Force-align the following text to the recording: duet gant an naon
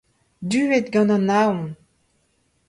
duet 0.49 0.85
gant 0.93 1.13
an 1.15 1.23
naon 1.27 1.59